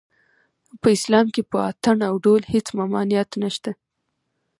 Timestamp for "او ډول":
2.09-2.41